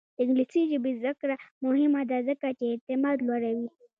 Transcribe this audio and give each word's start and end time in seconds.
د 0.15 0.17
انګلیسي 0.23 0.61
ژبې 0.71 0.91
زده 0.99 1.11
کړه 1.19 1.35
مهمه 1.63 2.01
ده 2.09 2.17
ځکه 2.29 2.47
چې 2.57 2.63
اعتماد 2.71 3.17
لوړوي. 3.27 3.67